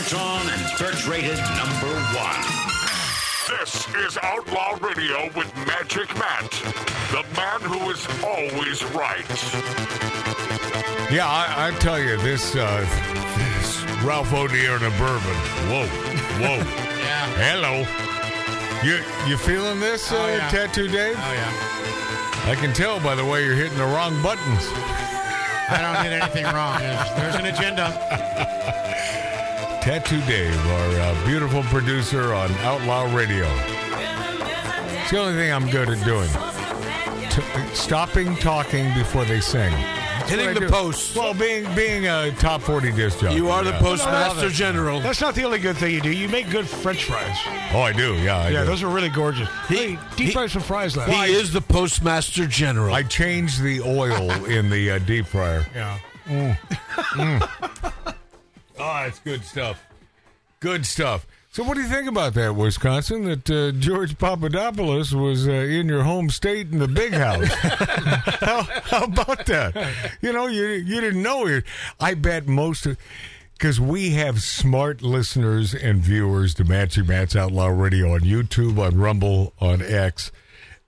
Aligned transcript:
Arbitron 0.00 0.48
and 0.50 0.78
search 0.78 1.06
rated 1.06 1.36
number 1.36 1.92
one. 2.16 2.40
This 3.58 3.86
is 3.96 4.16
Outlaw 4.22 4.78
Radio 4.80 5.24
with 5.36 5.54
Magic 5.66 6.08
Matt, 6.16 6.50
the 7.10 7.22
man 7.36 7.60
who 7.60 7.90
is 7.90 8.06
always 8.24 8.82
right. 8.94 9.28
Yeah, 11.12 11.26
I, 11.28 11.68
I 11.68 11.78
tell 11.80 11.98
you, 12.00 12.16
this, 12.22 12.56
uh, 12.56 12.80
this 13.58 13.82
Ralph 14.02 14.32
O'Neill 14.32 14.76
and 14.76 14.84
a 14.84 14.90
bourbon. 14.96 15.36
Whoa, 15.68 15.86
whoa. 16.40 16.76
Yeah. 17.00 17.26
Hello. 17.52 17.84
You 18.86 19.02
you 19.28 19.36
feeling 19.36 19.80
this, 19.80 20.12
uh, 20.12 20.16
Oh, 20.16 20.28
yeah. 20.28 20.48
Tattoo 20.48 20.86
Dave? 20.88 21.16
Oh 21.18 21.32
yeah. 21.32 22.50
I 22.50 22.54
can 22.58 22.72
tell 22.72 23.00
by 23.00 23.14
the 23.14 23.24
way 23.24 23.44
you're 23.44 23.54
hitting 23.56 23.76
the 23.76 23.84
wrong 23.84 24.22
buttons. 24.22 24.64
I 25.68 25.78
don't 25.82 26.02
hit 26.04 26.12
anything 26.22 26.44
wrong. 26.54 26.78
There's, 26.78 27.10
there's 27.16 27.34
an 27.34 27.46
agenda. 27.46 28.96
Tattoo 29.90 30.20
Dave, 30.20 30.66
our 30.68 31.00
uh, 31.00 31.26
beautiful 31.26 31.64
producer 31.64 32.32
on 32.32 32.52
Outlaw 32.58 33.12
Radio. 33.12 33.44
It's 35.00 35.10
the 35.10 35.18
only 35.18 35.32
thing 35.32 35.52
I'm 35.52 35.68
good 35.68 35.88
at 35.88 36.04
doing. 36.04 36.28
T- 37.28 37.74
stopping 37.74 38.36
talking 38.36 38.94
before 38.94 39.24
they 39.24 39.40
sing. 39.40 39.72
That's 39.72 40.30
Hitting 40.30 40.54
the 40.54 40.60
do. 40.60 40.68
post. 40.68 41.16
Well, 41.16 41.34
being 41.34 41.64
being 41.74 42.06
a 42.06 42.30
top 42.30 42.62
40 42.62 42.92
disc 42.92 43.18
jockey. 43.18 43.34
You 43.34 43.48
are 43.48 43.64
the 43.64 43.70
yeah. 43.70 43.80
postmaster 43.80 44.48
general. 44.48 45.00
That's 45.00 45.20
not 45.20 45.34
the 45.34 45.42
only 45.42 45.58
good 45.58 45.76
thing 45.76 45.92
you 45.92 46.00
do. 46.00 46.12
You 46.12 46.28
make 46.28 46.50
good 46.50 46.68
French 46.68 47.02
fries. 47.02 47.36
Oh, 47.72 47.80
I 47.80 47.92
do. 47.92 48.14
Yeah, 48.14 48.36
I 48.36 48.50
yeah, 48.50 48.60
do. 48.60 48.66
those 48.66 48.84
are 48.84 48.88
really 48.88 49.08
gorgeous. 49.08 49.48
Hey, 49.66 49.98
deep 50.14 50.26
he- 50.28 50.30
fry 50.30 50.46
some 50.46 50.62
fries 50.62 50.96
last. 50.96 51.10
He 51.10 51.32
is 51.32 51.52
the 51.52 51.62
postmaster 51.62 52.46
general. 52.46 52.94
I 52.94 53.02
changed 53.02 53.60
the 53.60 53.80
oil 53.80 54.30
in 54.44 54.70
the 54.70 54.92
uh, 54.92 54.98
deep 55.00 55.26
fryer. 55.26 55.66
Yeah. 55.74 55.98
Oh, 58.90 59.04
that's 59.04 59.20
good 59.20 59.44
stuff. 59.44 59.86
Good 60.58 60.84
stuff. 60.84 61.24
So, 61.52 61.62
what 61.62 61.74
do 61.74 61.82
you 61.82 61.88
think 61.88 62.08
about 62.08 62.34
that, 62.34 62.56
Wisconsin? 62.56 63.24
That 63.24 63.50
uh, 63.50 63.70
George 63.78 64.18
Papadopoulos 64.18 65.14
was 65.14 65.46
uh, 65.46 65.52
in 65.52 65.88
your 65.88 66.02
home 66.02 66.28
state 66.28 66.72
in 66.72 66.80
the 66.80 66.88
big 66.88 67.12
house. 67.12 67.46
how, 68.40 68.62
how 68.62 69.04
about 69.04 69.46
that? 69.46 70.10
You 70.20 70.32
know, 70.32 70.48
you 70.48 70.64
you 70.66 71.00
didn't 71.00 71.22
know 71.22 71.46
it. 71.46 71.64
I 72.00 72.14
bet 72.14 72.48
most 72.48 72.86
of 72.86 72.98
because 73.52 73.80
we 73.80 74.10
have 74.10 74.42
smart 74.42 75.02
listeners 75.02 75.72
and 75.72 76.00
viewers 76.00 76.54
to 76.54 76.64
Matchy 76.64 77.06
Match 77.06 77.36
Outlaw 77.36 77.68
Radio 77.68 78.14
on 78.14 78.20
YouTube, 78.20 78.78
on 78.78 78.98
Rumble, 78.98 79.52
on 79.60 79.82
X, 79.82 80.32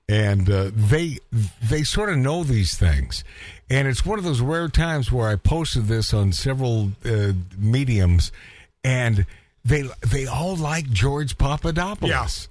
and 0.08 0.50
uh, 0.50 0.70
they 0.74 1.18
they 1.62 1.84
sort 1.84 2.10
of 2.10 2.18
know 2.18 2.42
these 2.42 2.76
things. 2.76 3.22
And 3.72 3.88
it's 3.88 4.04
one 4.04 4.18
of 4.18 4.24
those 4.24 4.42
rare 4.42 4.68
times 4.68 5.10
where 5.10 5.28
I 5.28 5.36
posted 5.36 5.86
this 5.86 6.12
on 6.12 6.32
several 6.32 6.92
uh, 7.06 7.32
mediums, 7.56 8.30
and 8.84 9.24
they 9.64 9.84
they 10.06 10.26
all 10.26 10.56
like 10.56 10.90
George 10.90 11.38
Papadopoulos. 11.38 12.48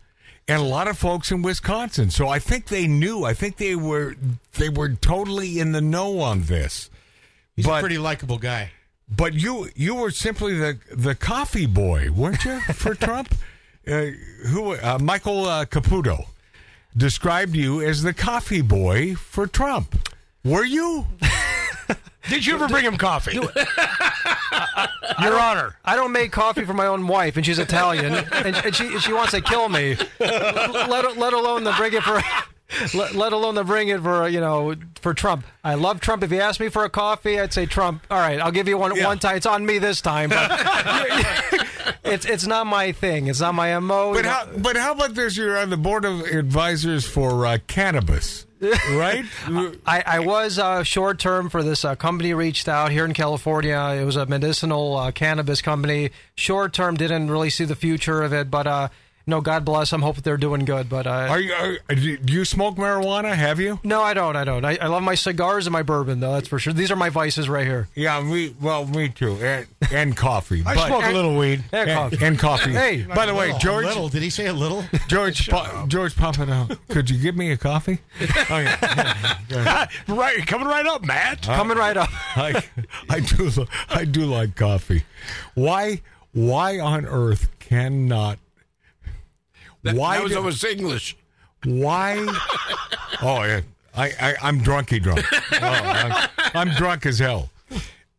And 0.48 0.60
a 0.60 0.66
lot 0.66 0.88
of 0.88 0.98
folks 0.98 1.32
in 1.32 1.44
Wisconsin. 1.44 2.10
So 2.10 2.28
I 2.28 2.40
think 2.40 2.66
they 2.70 2.88
knew. 2.88 3.24
I 3.24 3.36
think 3.36 3.58
they 3.58 3.76
were 3.76 4.16
they 4.54 4.68
were 4.70 4.90
totally 4.96 5.60
in 5.60 5.74
the 5.74 5.82
know 5.82 6.22
on 6.22 6.46
this. 6.46 6.90
He's 7.56 7.68
But- 7.68 7.78
a 7.78 7.82
pretty 7.82 8.00
likable 8.00 8.40
guy. 8.40 8.72
But 9.08 9.36
you 9.36 9.70
you 9.76 9.94
were 9.96 10.10
simply 10.10 10.56
the 10.58 10.80
the 10.90 11.14
coffee 11.14 11.68
boy, 11.68 12.10
weren't 12.12 12.44
you, 12.46 12.62
for 12.74 12.96
Trump? 13.06 13.36
Uh, 13.88 14.06
who 14.48 14.74
uh, 14.74 14.98
Michael 15.00 15.46
uh, 15.46 15.66
Caputo 15.66 16.26
described 16.98 17.56
you 17.56 17.80
as 17.82 18.02
the 18.02 18.14
coffee 18.14 18.62
boy 18.62 19.14
for 19.16 19.46
Trump. 19.48 19.96
Were 20.44 20.66
you? 20.66 21.06
Did 22.30 22.46
you 22.46 22.56
ever 22.56 22.68
bring 22.68 22.86
him 22.86 22.98
coffee? 22.98 23.34
Your 25.22 25.40
Honor. 25.40 25.76
I 25.84 25.96
don't 25.96 26.12
make 26.12 26.32
coffee 26.32 26.66
for 26.66 26.74
my 26.74 26.88
own 26.88 27.08
wife, 27.08 27.38
and 27.38 27.46
she's 27.46 27.60
Italian, 27.60 28.14
and, 28.14 28.56
and 28.56 28.76
she 28.76 28.98
she 29.00 29.14
wants 29.14 29.32
to 29.32 29.42
kill 29.42 29.70
me. 29.70 29.98
Let 30.20 31.18
let 31.18 31.34
alone 31.34 31.64
the 31.64 31.74
bring 31.74 31.94
it 31.94 32.04
for. 32.04 32.22
Let, 32.94 33.16
let 33.16 33.34
alone 33.34 33.56
the 33.56 33.66
bring 33.66 33.90
it 33.90 34.02
for 34.02 34.30
you 34.30 34.40
know 34.40 34.76
for 35.02 35.14
Trump. 35.14 35.46
I 35.62 35.74
love 35.74 36.00
Trump. 36.00 36.24
If 36.24 36.32
you 36.32 36.40
ask 36.40 36.58
me 36.58 36.70
for 36.70 36.86
a 36.86 36.90
coffee, 36.90 37.38
I'd 37.38 37.52
say 37.52 37.66
Trump. 37.66 38.08
All 38.10 38.18
right, 38.18 38.40
I'll 38.40 38.52
give 38.52 38.70
you 38.70 38.78
one 38.78 38.98
one 39.04 39.20
time. 39.20 39.36
It's 39.36 39.46
on 39.46 39.66
me 39.66 39.78
this 39.78 40.00
time, 40.00 40.30
but 40.30 40.50
it's 42.06 42.26
it's 42.26 42.48
not 42.48 42.68
my 42.68 42.94
thing. 42.94 43.28
It's 43.28 43.42
not 43.42 43.56
my 43.56 43.78
mo. 43.80 44.14
But 44.14 44.26
how 44.26 44.46
but 44.58 44.78
how 44.78 44.94
about 44.94 45.16
this? 45.16 45.36
You're 45.36 45.58
on 45.58 45.70
the 45.70 45.76
board 45.76 46.06
of 46.06 46.22
advisors 46.22 47.06
for 47.06 47.46
uh, 47.46 47.58
cannabis, 47.68 48.46
right? 48.62 49.26
I, 49.86 50.04
I 50.06 50.20
was 50.20 50.60
uh, 50.60 50.84
short 50.84 51.20
term 51.20 51.50
for 51.50 51.64
this 51.64 51.84
uh, 51.84 51.96
company 51.96 52.34
reached 52.34 52.68
out 52.68 52.92
here 52.92 53.06
in 53.06 53.14
California. 53.14 53.78
It 54.00 54.06
was 54.06 54.16
a 54.16 54.26
medicinal 54.26 54.96
uh, 54.98 55.12
cannabis 55.12 55.62
company. 55.62 56.12
Short 56.36 56.74
term, 56.74 56.96
didn't 56.96 57.32
really 57.32 57.50
see 57.50 57.66
the 57.66 57.76
future 57.76 58.22
of 58.22 58.34
it, 58.34 58.52
but 58.52 58.68
uh, 58.68 58.90
no, 59.32 59.42
God 59.42 59.66
bless. 59.66 59.92
I'm 59.94 60.04
hoping 60.04 60.22
they're 60.22 60.38
doing 60.38 60.66
good. 60.66 60.88
But 60.90 61.08
uh, 61.08 61.10
Are 61.30 61.40
you 61.40 61.54
are, 61.54 61.96
do 61.96 62.18
you 62.34 62.46
smoke 62.46 62.76
marijuana? 62.76 63.34
Have 63.34 63.60
you? 63.60 63.80
no, 63.84 64.02
I 64.04 64.14
don't. 64.14 64.36
I 64.36 64.44
don't. 64.44 64.64
I, 64.64 64.78
I 64.80 64.88
love 64.88 65.02
my 65.02 65.16
cigars 65.16 65.66
and 65.66 65.72
my 65.74 65.82
bourbon, 65.82 66.20
though. 66.20 66.34
That's 66.34 66.48
for 66.48 66.60
sure. 66.60 66.74
These 66.74 66.92
are 66.92 66.96
my 66.96 67.10
vices 67.10 67.50
right 67.50 67.66
here. 67.66 67.88
Yeah, 67.96 68.22
me. 68.22 68.56
Well, 68.62 68.86
me 68.86 69.10
too, 69.10 69.34
and, 69.42 69.68
and 69.92 70.16
coffee. 70.16 70.62
I 70.66 70.76
But- 70.76 70.88
smoke 70.88 71.04
a 71.06 71.12
little 71.12 71.36
weed. 71.38 71.64
And 71.72 71.90
and, 71.90 71.98
coffee. 72.12 72.26
and 72.26 72.40
coffee. 72.40 72.72
Hey, 72.74 73.02
by 73.04 73.26
the 73.26 73.34
way, 73.34 73.54
George, 73.60 73.86
little. 73.86 74.10
Did 74.10 74.22
he 74.22 74.30
say 74.30 74.46
a 74.48 74.54
little? 74.54 74.84
George, 75.08 75.50
pa- 75.50 75.86
George 75.88 76.16
Papadopoulos, 76.16 76.78
could 76.90 77.10
you 77.10 77.18
give 77.18 77.36
me 77.36 77.52
a 77.52 77.58
coffee? 77.58 78.00
Oh 78.50 78.58
yeah, 78.60 79.88
Right, 80.08 80.46
coming 80.46 80.68
right 80.68 80.86
up, 80.86 81.04
Matt. 81.06 81.44
coming 81.44 81.78
right 81.78 81.96
up. 81.96 82.10
I, 82.36 82.64
I 83.10 83.20
do. 83.22 83.50
I 83.90 84.06
do 84.06 84.26
like 84.26 84.56
coffee. 84.56 85.04
Why? 85.56 86.02
Why 86.34 86.80
on 86.80 87.06
earth 87.06 87.50
cannot? 87.60 88.40
That, 89.84 89.96
why? 89.96 90.18
that 90.18 90.24
was 90.24 90.32
do- 90.34 90.38
almost 90.38 90.64
English. 90.64 91.18
why? 91.66 92.18
Oh 93.22 93.44
yeah, 93.44 93.62
I, 93.96 94.12
I 94.20 94.36
I'm 94.42 94.60
drunky 94.62 95.02
drunk. 95.02 95.26
Oh, 95.54 95.68
I'm, 95.68 96.30
I'm 96.56 96.70
drunk 96.76 97.06
as 97.06 97.20
hell. 97.20 97.50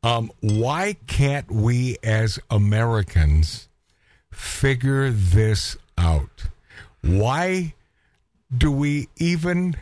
Um, 0.05 0.31
why 0.41 0.97
can't 1.07 1.51
we 1.51 1.97
as 2.05 2.39
Americans 2.51 3.69
figure 4.31 5.11
this 5.11 5.77
out? 5.99 6.45
Why 7.03 7.75
do 8.57 8.71
we 8.71 9.09
even? 9.17 9.77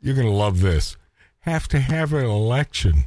You're 0.00 0.16
gonna 0.16 0.30
love 0.30 0.60
this. 0.60 0.96
Have 1.40 1.68
to 1.68 1.80
have 1.80 2.12
an 2.12 2.24
election. 2.24 3.04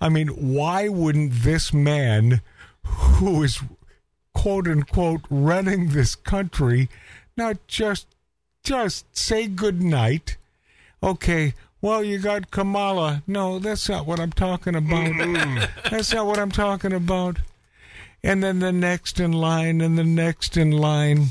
I 0.00 0.08
mean, 0.08 0.28
why 0.28 0.88
wouldn't 0.88 1.32
this 1.42 1.72
man, 1.72 2.40
who 2.84 3.42
is 3.42 3.60
quote 4.34 4.68
unquote 4.68 5.22
running 5.30 5.88
this 5.88 6.14
country, 6.14 6.88
not 7.36 7.66
just 7.66 8.06
just 8.62 9.16
say 9.16 9.46
good 9.46 9.82
night? 9.82 10.36
Okay, 11.02 11.54
well 11.80 12.04
you 12.04 12.18
got 12.18 12.50
Kamala. 12.50 13.22
No, 13.26 13.58
that's 13.58 13.88
not 13.88 14.06
what 14.06 14.20
I'm 14.20 14.32
talking 14.32 14.74
about. 14.74 15.12
Mm-hmm. 15.12 15.90
that's 15.90 16.12
not 16.12 16.26
what 16.26 16.38
I'm 16.38 16.50
talking 16.50 16.92
about. 16.92 17.38
And 18.22 18.42
then 18.42 18.58
the 18.58 18.72
next 18.72 19.18
in 19.18 19.32
line 19.32 19.80
and 19.80 19.96
the 19.96 20.04
next 20.04 20.56
in 20.56 20.70
line. 20.72 21.28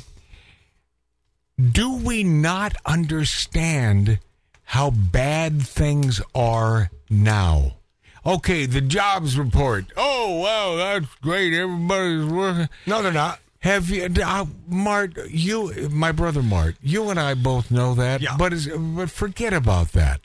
Do 1.60 1.98
we 1.98 2.24
not 2.24 2.76
understand 2.86 4.20
how 4.64 4.92
bad 4.92 5.62
things 5.62 6.22
are 6.34 6.90
now? 7.10 7.79
Okay, 8.26 8.66
the 8.66 8.82
jobs 8.82 9.38
report. 9.38 9.86
Oh, 9.96 10.40
wow, 10.40 10.76
that's 10.76 11.14
great. 11.22 11.54
Everybody's 11.54 12.26
working. 12.26 12.70
No, 12.86 13.02
they're 13.02 13.12
not. 13.12 13.40
Have 13.60 13.90
you, 13.90 14.08
uh, 14.24 14.46
Mart? 14.68 15.18
You, 15.30 15.90
my 15.92 16.12
brother 16.12 16.42
Mart. 16.42 16.76
You 16.82 17.10
and 17.10 17.20
I 17.20 17.34
both 17.34 17.72
know 17.72 17.94
that. 17.96 18.22
Yeah. 18.22 18.36
But 18.38 18.54
is, 18.54 18.68
but 18.68 19.10
forget 19.10 19.54
about 19.54 19.92
that. 19.94 20.22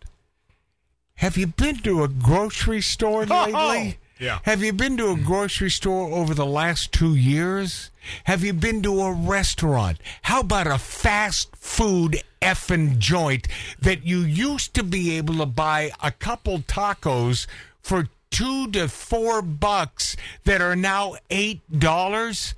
Have 1.17 1.37
you 1.37 1.47
been 1.49 1.79
to 1.79 2.05
a 2.05 2.09
grocery 2.09 2.81
store 2.81 3.25
lately? 3.27 3.99
Yeah. 4.19 4.39
Have 4.45 4.63
you 4.63 4.73
been 4.73 4.97
to 4.99 5.11
a 5.11 5.17
grocery 5.17 5.71
store 5.71 6.13
over 6.13 6.35
the 6.35 6.47
last 6.47 6.93
two 6.93 7.15
years? 7.17 7.91
Have 8.25 8.45
you 8.45 8.53
been 8.53 8.83
to 8.83 9.01
a 9.01 9.13
restaurant? 9.13 9.99
How 10.23 10.41
about 10.41 10.69
a 10.69 10.79
fast 10.79 11.55
food 11.57 12.23
effing 12.41 12.99
joint 12.99 13.49
that 13.81 14.07
you 14.07 14.21
used 14.21 14.75
to 14.75 14.85
be 14.85 15.17
able 15.17 15.39
to 15.39 15.47
buy 15.47 15.91
a 16.03 16.13
couple 16.13 16.61
tacos 16.61 17.47
for 17.85 18.09
two 18.31 18.69
to 18.73 18.89
four 18.89 19.43
bucks 19.43 20.17
that 20.43 20.61
are 20.61 20.75
now 20.75 21.15
eight 21.31 21.61
dollars? 21.79 22.55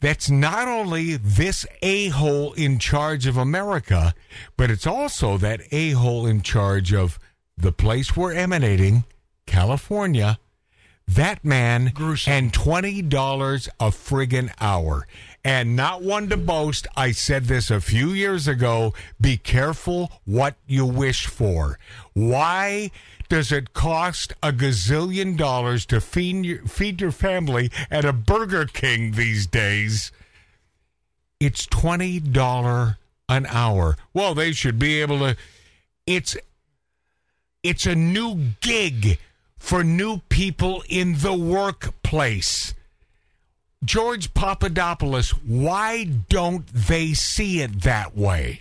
That's 0.00 0.30
not 0.30 0.68
only 0.68 1.16
this 1.16 1.66
a 1.82 2.08
hole 2.08 2.52
in 2.52 2.78
charge 2.78 3.26
of 3.26 3.36
America, 3.36 4.14
but 4.56 4.70
it's 4.70 4.86
also 4.86 5.36
that 5.38 5.60
a 5.72 5.90
hole 5.90 6.24
in 6.24 6.42
charge 6.42 6.94
of 6.94 7.18
the 7.56 7.72
place 7.72 8.16
we're 8.16 8.32
emanating, 8.32 9.02
California, 9.44 10.38
that 11.08 11.44
man 11.44 11.90
Gruesome. 11.92 12.32
and 12.32 12.52
twenty 12.54 13.02
dollars 13.02 13.68
a 13.80 13.88
friggin' 13.88 14.52
hour. 14.60 15.06
And 15.42 15.74
not 15.74 16.02
one 16.02 16.28
to 16.28 16.36
boast. 16.36 16.86
I 16.96 17.10
said 17.12 17.46
this 17.46 17.70
a 17.70 17.80
few 17.80 18.10
years 18.10 18.46
ago. 18.46 18.92
Be 19.20 19.36
careful 19.36 20.12
what 20.24 20.56
you 20.66 20.84
wish 20.84 21.26
for. 21.26 21.78
Why 22.12 22.90
does 23.28 23.52
it 23.52 23.74
cost 23.74 24.32
a 24.42 24.52
gazillion 24.52 25.36
dollars 25.36 25.84
to 25.86 26.00
feed 26.00 26.44
your, 26.44 26.62
feed 26.66 27.00
your 27.00 27.12
family 27.12 27.70
at 27.90 28.04
a 28.04 28.12
Burger 28.12 28.66
King 28.66 29.12
these 29.12 29.46
days? 29.46 30.12
It's 31.40 31.66
twenty 31.66 32.20
dollar 32.20 32.98
an 33.28 33.46
hour. 33.46 33.96
Well, 34.12 34.34
they 34.34 34.52
should 34.52 34.78
be 34.78 35.00
able 35.00 35.18
to. 35.20 35.36
It's 36.06 36.36
it's 37.62 37.86
a 37.86 37.94
new 37.94 38.52
gig 38.60 39.18
for 39.58 39.84
new 39.84 40.20
people 40.28 40.82
in 40.88 41.18
the 41.18 41.34
workplace. 41.34 42.74
George 43.84 44.34
Papadopoulos, 44.34 45.30
why 45.30 46.04
don't 46.04 46.66
they 46.66 47.14
see 47.14 47.60
it 47.60 47.82
that 47.82 48.16
way? 48.16 48.60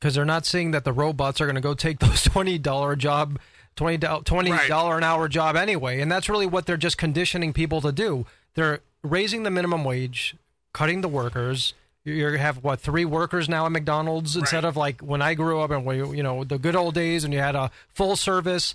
Because 0.00 0.14
they're 0.14 0.24
not 0.24 0.46
seeing 0.46 0.70
that 0.72 0.84
the 0.84 0.92
robots 0.92 1.40
are 1.40 1.46
going 1.46 1.56
to 1.56 1.60
go 1.60 1.74
take 1.74 1.98
those 2.00 2.22
twenty 2.22 2.58
dollar 2.58 2.96
job, 2.96 3.38
twenty 3.74 3.98
twenty 4.24 4.52
dollar 4.68 4.96
an 4.96 5.04
hour 5.04 5.28
job 5.28 5.56
anyway, 5.56 6.00
and 6.00 6.10
that's 6.10 6.28
really 6.28 6.46
what 6.46 6.66
they're 6.66 6.76
just 6.76 6.98
conditioning 6.98 7.52
people 7.52 7.80
to 7.80 7.92
do. 7.92 8.26
They're 8.54 8.80
raising 9.02 9.42
the 9.42 9.50
minimum 9.50 9.84
wage, 9.84 10.34
cutting 10.72 11.00
the 11.00 11.08
workers. 11.08 11.74
You 12.04 12.24
have 12.34 12.62
what 12.62 12.78
three 12.80 13.04
workers 13.04 13.48
now 13.48 13.66
at 13.66 13.72
McDonald's 13.72 14.36
instead 14.36 14.64
of 14.64 14.76
like 14.76 15.00
when 15.00 15.20
I 15.20 15.34
grew 15.34 15.60
up 15.60 15.72
and 15.72 15.84
we, 15.84 15.96
you 15.96 16.22
know 16.22 16.44
the 16.44 16.56
good 16.56 16.76
old 16.76 16.94
days 16.94 17.24
and 17.24 17.34
you 17.34 17.40
had 17.40 17.56
a 17.56 17.70
full 17.88 18.14
service. 18.14 18.74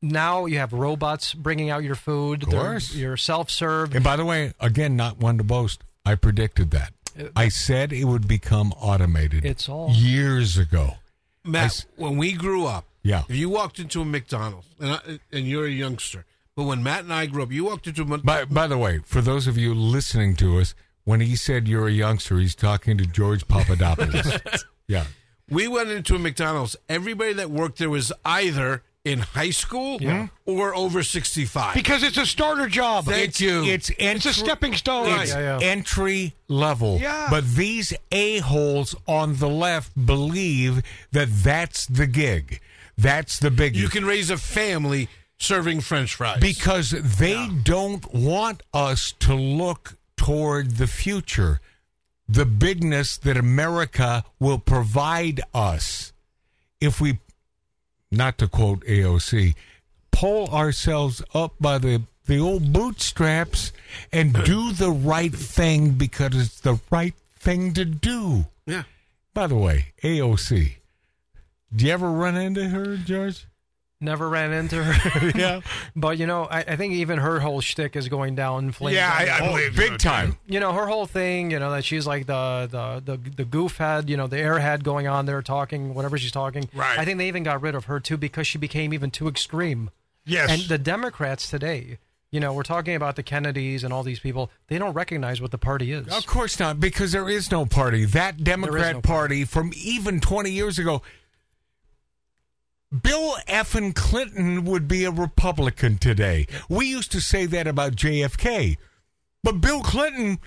Now 0.00 0.46
you 0.46 0.58
have 0.58 0.72
robots 0.72 1.34
bringing 1.34 1.70
out 1.70 1.82
your 1.82 1.94
food. 1.96 2.42
Of 2.44 2.50
course. 2.50 2.94
You're 2.94 3.16
self 3.16 3.50
serve. 3.50 3.94
And 3.94 4.04
by 4.04 4.16
the 4.16 4.24
way, 4.24 4.52
again, 4.60 4.96
not 4.96 5.18
one 5.18 5.38
to 5.38 5.44
boast. 5.44 5.82
I 6.04 6.14
predicted 6.14 6.70
that. 6.70 6.92
I 7.36 7.48
said 7.48 7.92
it 7.92 8.04
would 8.04 8.26
become 8.28 8.72
automated. 8.80 9.44
It's 9.44 9.68
all- 9.68 9.90
years 9.92 10.56
ago. 10.56 10.94
Matt, 11.44 11.66
s- 11.66 11.86
when 11.96 12.16
we 12.16 12.32
grew 12.32 12.66
up, 12.66 12.84
Yeah. 13.02 13.22
if 13.28 13.36
you 13.36 13.48
walked 13.48 13.78
into 13.78 14.00
a 14.00 14.04
McDonald's, 14.04 14.66
and, 14.80 14.90
I, 14.92 15.18
and 15.32 15.46
you're 15.46 15.66
a 15.66 15.70
youngster, 15.70 16.24
but 16.56 16.64
when 16.64 16.82
Matt 16.82 17.00
and 17.04 17.12
I 17.12 17.26
grew 17.26 17.42
up, 17.42 17.52
you 17.52 17.64
walked 17.64 17.86
into 17.86 18.02
a 18.02 18.04
Mc- 18.04 18.22
By, 18.24 18.44
by 18.44 18.66
the 18.66 18.78
way, 18.78 19.00
for 19.04 19.20
those 19.20 19.46
of 19.46 19.56
you 19.56 19.74
listening 19.74 20.36
to 20.36 20.58
us, 20.58 20.74
when 21.04 21.20
he 21.20 21.36
said 21.36 21.66
you're 21.66 21.88
a 21.88 21.92
youngster, 21.92 22.38
he's 22.38 22.54
talking 22.54 22.98
to 22.98 23.06
George 23.06 23.46
Papadopoulos. 23.48 24.64
yeah. 24.86 25.04
we 25.48 25.66
went 25.68 25.88
into 25.88 26.14
a 26.14 26.18
McDonald's. 26.18 26.76
Everybody 26.88 27.32
that 27.34 27.50
worked 27.50 27.78
there 27.78 27.88
was 27.88 28.12
either 28.24 28.82
in 29.08 29.20
high 29.20 29.50
school 29.50 29.98
or 30.46 30.74
over 30.74 31.02
65. 31.02 31.74
Because 31.74 32.02
it's 32.02 32.16
a 32.16 32.26
starter 32.26 32.68
job. 32.68 33.06
Thank 33.06 33.28
it's, 33.30 33.40
you. 33.40 33.64
It's, 33.64 33.90
It's 33.98 34.26
a 34.26 34.32
stepping 34.32 34.74
stone. 34.74 35.20
It's 35.20 35.32
Yeah, 35.32 35.58
yeah. 35.58 35.66
entry 35.66 36.34
level. 36.48 36.98
Yeah. 37.00 37.28
But 37.30 37.44
these 37.54 37.92
a-holes 38.12 38.94
on 39.06 39.36
the 39.36 39.48
left 39.48 39.92
believe 40.06 40.82
that 41.12 41.28
that's 41.30 41.86
the 41.86 42.06
gig. 42.06 42.60
That's 42.96 43.38
the 43.38 43.50
big 43.50 43.76
you 43.76 43.88
can 43.88 44.04
raise 44.04 44.28
a 44.28 44.36
family 44.36 45.08
serving 45.38 45.80
French 45.80 46.16
fries. 46.16 46.40
because 46.40 46.90
they 46.90 47.48
don't 47.62 48.12
want 48.12 48.62
us 48.74 49.12
to 49.20 49.34
look 49.34 49.96
toward 50.16 50.72
the 50.72 50.88
future, 50.88 51.60
the 52.28 52.44
bigness 52.44 53.16
that 53.16 53.36
America 53.36 54.24
will 54.40 54.58
provide 54.58 55.40
us 55.54 56.12
if 56.80 57.00
we, 57.00 57.18
not 58.10 58.38
to 58.38 58.48
quote 58.48 58.80
AOC, 58.84 59.54
pull 60.10 60.48
ourselves 60.48 61.22
up 61.34 61.54
by 61.60 61.78
the 61.78 62.02
the 62.26 62.38
old 62.38 62.72
bootstraps 62.74 63.72
and 64.12 64.34
do 64.44 64.70
the 64.72 64.90
right 64.90 65.34
thing 65.34 65.92
because 65.92 66.36
it's 66.36 66.60
the 66.60 66.78
right 66.90 67.14
thing 67.38 67.72
to 67.72 67.84
do. 67.86 68.44
yeah. 68.66 68.82
By 69.32 69.46
the 69.46 69.56
way, 69.56 69.92
AOC, 70.02 70.74
do 71.74 71.86
you 71.86 71.92
ever 71.92 72.10
run 72.10 72.36
into 72.36 72.68
her, 72.68 72.96
George? 72.98 73.46
Never 74.00 74.28
ran 74.28 74.52
into 74.52 74.82
her. 74.84 75.32
Yeah. 75.38 75.60
But 75.96 76.18
you 76.18 76.26
know, 76.26 76.44
I, 76.44 76.60
I 76.60 76.76
think 76.76 76.92
even 76.94 77.18
her 77.18 77.40
whole 77.40 77.60
shtick 77.60 77.96
is 77.96 78.08
going 78.08 78.36
down 78.36 78.66
in 78.66 78.72
flames. 78.72 78.94
Yeah, 78.96 79.12
I- 79.12 79.26
I 79.26 79.38
Oh, 79.42 79.50
believe 79.50 79.74
big 79.76 79.90
so, 79.92 79.96
time. 80.08 80.38
you 80.46 80.60
know 80.60 80.72
her 80.72 80.86
whole 80.86 81.06
thing. 81.06 81.50
You 81.50 81.58
know 81.58 81.70
that 81.72 81.84
she's 81.84 82.06
like 82.06 82.26
the 82.26 82.68
the 82.70 83.16
the 83.16 83.30
the 83.36 83.44
goof 83.44 83.78
head. 83.78 84.08
You 84.08 84.16
know 84.16 84.26
the 84.28 84.36
airhead 84.36 84.82
going 84.84 85.08
on 85.08 85.26
there 85.26 85.42
talking 85.42 85.94
whatever 85.94 86.16
she's 86.16 86.30
talking. 86.32 86.68
Right. 86.72 86.98
I 86.98 87.04
think 87.04 87.18
they 87.18 87.26
even 87.28 87.42
got 87.42 87.60
rid 87.60 87.74
of 87.74 87.86
her 87.86 87.98
too 87.98 88.16
because 88.16 88.46
she 88.46 88.56
became 88.58 88.94
even 88.94 89.10
too 89.10 89.26
extreme. 89.26 89.90
Yes. 90.24 90.50
And 90.50 90.62
the 90.68 90.78
Democrats 90.78 91.48
today, 91.50 91.98
you 92.30 92.38
know, 92.38 92.52
we're 92.52 92.62
talking 92.62 92.94
about 92.94 93.16
the 93.16 93.22
Kennedys 93.24 93.82
and 93.82 93.92
all 93.92 94.02
these 94.04 94.20
people. 94.20 94.50
They 94.68 94.78
don't 94.78 94.92
recognize 94.92 95.40
what 95.40 95.50
the 95.50 95.58
party 95.58 95.90
is. 95.90 96.06
Of 96.08 96.26
course 96.26 96.60
not, 96.60 96.78
because 96.78 97.10
there 97.12 97.28
is 97.28 97.50
no 97.50 97.64
party. 97.66 98.04
That 98.04 98.44
Democrat 98.44 98.94
no 98.96 99.00
party 99.00 99.44
from 99.44 99.72
even 99.74 100.20
20 100.20 100.50
years 100.50 100.78
ago, 100.78 101.00
Bill 103.02 103.36
F. 103.46 103.74
and 103.74 103.94
Clinton 103.94 104.64
would 104.64 104.88
be 104.88 105.04
a 105.04 105.10
Republican 105.10 105.98
today. 105.98 106.46
We 106.68 106.86
used 106.86 107.12
to 107.12 107.20
say 107.20 107.44
that 107.46 107.66
about 107.66 107.96
JFK. 107.96 108.76
But 109.44 109.60
Bill 109.60 109.82
Clinton, 109.82 110.38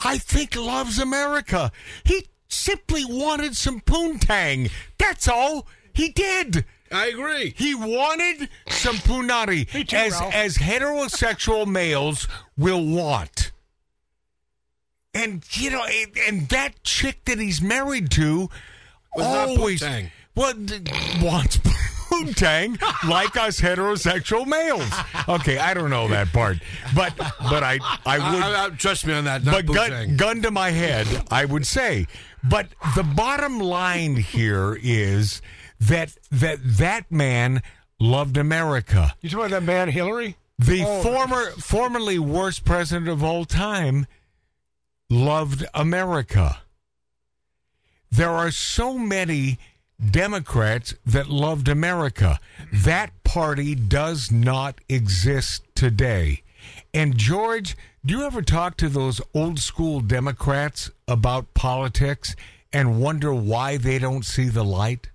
I 0.00 0.18
think, 0.18 0.56
loves 0.56 0.98
America. 0.98 1.70
He 2.04 2.26
simply 2.48 3.04
wanted 3.04 3.56
some 3.56 3.80
poontang. 3.80 4.70
That's 4.98 5.28
all. 5.28 5.66
He 5.92 6.08
did. 6.10 6.64
I 6.92 7.06
agree. 7.06 7.54
He 7.56 7.74
wanted 7.74 8.48
some 8.68 8.96
punani, 8.96 9.72
Me 9.74 9.84
too, 9.84 9.96
as 9.96 10.12
Ralph. 10.12 10.34
as 10.34 10.58
heterosexual 10.58 11.66
males 11.66 12.28
will 12.56 12.84
want. 12.84 13.52
And 15.14 15.42
you 15.56 15.70
know, 15.70 15.82
and, 15.84 16.16
and 16.28 16.48
that 16.50 16.82
chick 16.84 17.24
that 17.24 17.38
he's 17.38 17.62
married 17.62 18.10
to 18.12 18.50
Was 19.16 19.24
not 19.26 19.48
always 19.48 19.80
poontang. 19.80 20.10
Well, 20.36 20.52
d- 20.52 20.80
wants 21.22 21.58
poontang 21.58 22.80
like 23.08 23.36
us 23.36 23.60
heterosexual 23.60 24.46
males. 24.46 24.88
Okay, 25.28 25.58
I 25.58 25.74
don't 25.74 25.90
know 25.90 26.06
that 26.08 26.32
part, 26.32 26.58
but 26.94 27.16
but 27.16 27.62
I 27.64 27.78
I 28.06 28.18
would 28.18 28.42
I, 28.42 28.66
I, 28.66 28.70
trust 28.70 29.06
me 29.06 29.12
on 29.14 29.24
that. 29.24 29.44
Not 29.44 29.66
but 29.66 29.74
gun, 29.74 30.16
gun 30.16 30.42
to 30.42 30.50
my 30.50 30.70
head, 30.70 31.06
I 31.30 31.44
would 31.44 31.66
say. 31.66 32.06
But 32.44 32.68
the 32.94 33.02
bottom 33.02 33.58
line 33.58 34.16
here 34.16 34.78
is 34.80 35.42
that 35.80 36.14
that 36.30 36.58
that 36.62 37.10
man 37.10 37.62
loved 37.98 38.36
America. 38.36 39.14
you 39.20 39.30
talking 39.30 39.46
about 39.46 39.50
that 39.60 39.62
man 39.64 39.88
Hillary? 39.88 40.36
The 40.58 40.84
Oh. 40.86 41.02
former, 41.02 41.50
formerly 41.52 42.18
worst 42.18 42.64
president 42.64 43.08
of 43.08 43.22
all 43.24 43.44
time, 43.44 44.06
loved 45.10 45.66
America. 45.74 46.60
There 48.10 48.30
are 48.30 48.50
so 48.50 48.96
many 48.96 49.58
Democrats 50.04 50.94
that 51.04 51.28
loved 51.28 51.68
America. 51.68 52.38
That 52.72 53.10
party 53.24 53.74
does 53.74 54.30
not 54.30 54.80
exist 54.88 55.62
today. 55.74 56.42
And 56.92 57.16
George, 57.16 57.76
do 58.04 58.14
you 58.14 58.24
ever 58.24 58.42
talk 58.42 58.76
to 58.78 58.88
those 58.88 59.20
old 59.34 59.58
school 59.58 60.00
Democrats 60.00 60.90
about 61.08 61.54
politics 61.54 62.36
and 62.72 63.00
wonder 63.00 63.32
why 63.32 63.76
they 63.76 63.98
don't 63.98 64.24
see 64.24 64.48
the 64.48 64.64
light? 64.64 65.10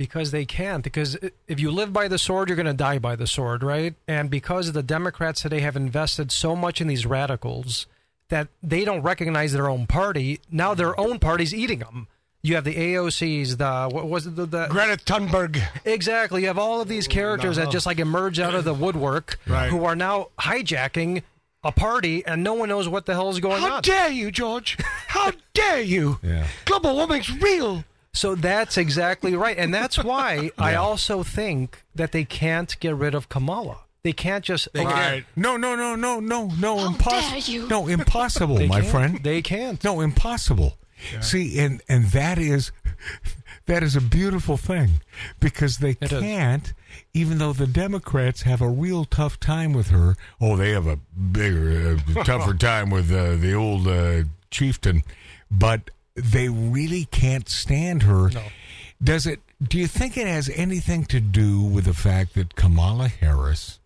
because 0.00 0.30
they 0.30 0.46
can't. 0.46 0.82
Because 0.82 1.18
if 1.46 1.60
you 1.60 1.70
live 1.70 1.92
by 1.92 2.08
the 2.08 2.16
sword, 2.16 2.48
you're 2.48 2.56
going 2.56 2.64
to 2.64 2.72
die 2.72 2.98
by 2.98 3.16
the 3.16 3.26
sword, 3.26 3.62
right? 3.62 3.94
And 4.08 4.30
because 4.30 4.72
the 4.72 4.82
Democrats 4.82 5.42
today 5.42 5.60
have 5.60 5.76
invested 5.76 6.32
so 6.32 6.56
much 6.56 6.80
in 6.80 6.86
these 6.86 7.04
radicals 7.04 7.86
that 8.30 8.48
they 8.62 8.86
don't 8.86 9.02
recognize 9.02 9.52
their 9.52 9.68
own 9.68 9.86
party, 9.86 10.40
now 10.50 10.72
their 10.72 10.98
own 10.98 11.18
party's 11.18 11.52
eating 11.52 11.80
them. 11.80 12.08
You 12.42 12.54
have 12.54 12.64
the 12.64 12.74
AOCs, 12.74 13.58
the 13.58 13.88
what 13.94 14.08
was 14.08 14.26
it? 14.26 14.34
The, 14.36 14.46
the 14.46 14.66
Greta 14.68 14.96
Thunberg. 15.04 15.62
exactly. 15.84 16.40
You 16.42 16.46
have 16.48 16.58
all 16.58 16.80
of 16.80 16.88
these 16.88 17.06
characters 17.06 17.56
that 17.56 17.70
just 17.70 17.84
like 17.86 17.98
emerge 17.98 18.40
out 18.40 18.54
of 18.54 18.64
the 18.64 18.72
woodwork, 18.74 19.38
Right. 19.46 19.68
who 19.68 19.84
are 19.84 19.94
now 19.94 20.28
hijacking 20.40 21.22
a 21.62 21.70
party, 21.72 22.24
and 22.24 22.42
no 22.42 22.54
one 22.54 22.70
knows 22.70 22.88
what 22.88 23.04
the 23.04 23.12
hell 23.12 23.28
is 23.28 23.38
going 23.40 23.60
How 23.60 23.66
on. 23.66 23.72
How 23.72 23.80
dare 23.82 24.08
you, 24.10 24.30
George? 24.30 24.78
How 25.08 25.32
dare 25.54 25.82
you? 25.82 26.18
Yeah. 26.22 26.46
Global 26.64 26.94
warming's 26.94 27.30
real. 27.42 27.84
So 28.14 28.34
that's 28.34 28.78
exactly 28.78 29.36
right. 29.36 29.58
And 29.58 29.72
that's 29.74 29.98
why 30.02 30.50
I 30.58 30.74
also 30.76 31.22
think 31.22 31.84
that 31.94 32.12
they 32.12 32.24
can't 32.24 32.74
get 32.80 32.94
rid 32.94 33.14
of 33.14 33.28
Kamala. 33.28 33.80
They 34.02 34.14
can't 34.14 34.42
just. 34.42 34.66
They 34.72 34.80
okay, 34.80 34.90
can't. 34.94 35.24
No, 35.36 35.58
no, 35.58 35.76
no, 35.76 35.94
no, 35.94 36.18
no, 36.20 36.46
no, 36.58 36.86
impossible. 36.86 37.68
No, 37.68 37.86
impossible, 37.86 38.58
my 38.66 38.80
can't. 38.80 38.86
friend. 38.90 39.20
They 39.22 39.42
can't. 39.42 39.84
No, 39.84 40.00
impossible. 40.00 40.78
See, 41.20 41.58
and 41.58 41.82
and 41.88 42.06
that 42.06 42.38
is 42.38 42.70
that 43.66 43.82
is 43.82 43.96
a 43.96 44.00
beautiful 44.00 44.56
thing 44.56 45.00
because 45.40 45.78
they 45.78 45.96
It 46.00 46.12
is. 46.12 46.20
can't, 46.20 46.72
even 47.14 47.38
though 47.38 47.52
the 47.52 47.66
Democrats 47.66 48.42
have 48.42 48.60
a 48.60 48.68
real 48.68 49.04
tough 49.04 49.40
time 49.40 49.72
with 49.72 49.88
her. 49.88 50.16
Oh, 50.40 50.56
they 50.56 50.70
have 50.70 50.86
a 50.86 50.96
bigger, 50.96 51.98
uh, 52.16 52.24
tougher 52.24 52.54
time 52.54 52.90
with 52.90 53.10
uh, 53.10 53.36
the 53.36 53.52
old 53.54 53.88
uh, 53.88 54.22
chieftain, 54.50 55.02
but 55.50 55.90
they 56.14 56.48
really 56.48 57.06
can't 57.06 57.48
stand 57.48 58.02
her. 58.04 58.30
No. 58.30 58.42
Does 59.02 59.26
it? 59.26 59.40
Do 59.62 59.78
you 59.78 59.86
think 59.88 60.16
it 60.16 60.26
has 60.26 60.48
anything 60.54 61.04
to 61.06 61.20
do 61.20 61.60
with 61.62 61.86
the 61.86 61.94
fact 61.94 62.34
that 62.34 62.54
Kamala 62.54 63.08
Harris 63.08 63.79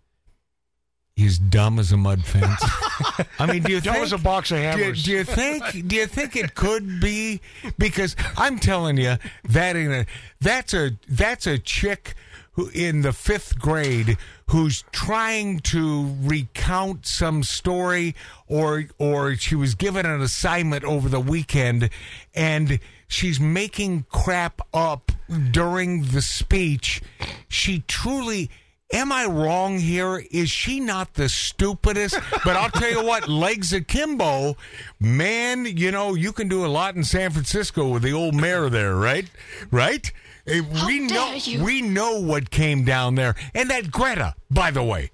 is 1.17 1.39
dumb 1.39 1.79
as 1.79 1.93
a 1.93 1.97
mud 1.97 2.25
fence? 2.25 2.61
I 3.39 3.47
mean, 3.47 3.63
do 3.63 3.73
you 3.73 3.81
Dumb 3.81 3.95
think 3.95 4.05
as 4.07 4.13
a 4.13 4.19
box 4.19 4.51
of 4.51 4.59
do 4.59 4.63
hammers. 4.63 5.03
do 5.03 5.13
you 5.13 5.25
think 5.25 5.87
do 5.87 5.97
you 5.97 6.07
think 6.07 6.37
it 6.37 6.55
could 6.55 7.01
be? 7.01 7.41
Because 7.79 8.17
I'm 8.37 8.59
telling 8.59 8.97
you 8.97 9.17
that 9.45 9.77
in 9.77 9.93
a 9.93 10.07
that's 10.41 10.75
a 10.75 10.93
that's 11.09 11.47
a 11.47 11.59
chick 11.59 12.15
who 12.53 12.69
in 12.69 13.03
the 13.03 13.13
fifth 13.13 13.59
grade 13.59 14.17
who's 14.51 14.85
trying 14.93 15.59
to 15.61 16.17
recount 16.23 17.07
some 17.07 17.43
story 17.43 18.15
or 18.49 18.85
or 18.99 19.37
she 19.37 19.55
was 19.55 19.75
given 19.75 20.07
an 20.07 20.21
assignment 20.21 20.85
over 20.85 21.09
the 21.09 21.21
weekend 21.21 21.91
and 22.35 22.81
she's 23.07 23.39
making 23.39 24.05
crap 24.11 24.61
up 24.73 25.13
during 25.53 26.03
the 26.07 26.23
speech. 26.23 27.03
She 27.49 27.85
truly 27.87 28.51
Am 28.93 29.11
I 29.11 29.25
wrong 29.25 29.79
here? 29.79 30.25
Is 30.31 30.51
she 30.51 30.79
not 30.79 31.15
the 31.15 31.29
stupidest? 31.29 32.19
But 32.45 32.57
I'll 32.57 32.71
tell 32.71 32.91
you 32.91 33.05
what, 33.05 33.29
legs 33.29 33.73
akimbo, 33.73 34.57
man, 35.01 35.65
you 35.65 35.91
know, 35.91 36.15
you 36.15 36.33
can 36.33 36.49
do 36.49 36.65
a 36.65 36.69
lot 36.69 36.95
in 36.95 37.03
San 37.03 37.31
Francisco 37.31 37.89
with 37.89 38.03
the 38.03 38.13
old 38.13 38.35
mayor 38.35 38.69
there, 38.69 38.95
right? 38.95 39.29
Right? 39.71 40.13
Eh, 40.47 40.61
we 40.87 41.01
know 41.01 41.33
you. 41.33 41.65
we 41.65 41.81
know 41.81 42.21
what 42.21 42.51
came 42.51 42.85
down 42.85 43.15
there. 43.15 43.35
And 43.55 43.71
that 43.71 43.91
Greta, 43.91 44.35
by 44.51 44.71
the 44.71 44.85
way. 44.85 45.11